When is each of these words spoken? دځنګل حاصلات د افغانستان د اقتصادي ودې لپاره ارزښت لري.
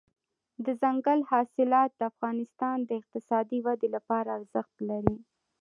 دځنګل 0.65 1.19
حاصلات 1.29 1.89
د 1.95 2.01
افغانستان 2.11 2.77
د 2.83 2.89
اقتصادي 2.99 3.59
ودې 3.65 3.87
لپاره 3.95 4.29
ارزښت 4.39 4.75
لري. 4.89 5.17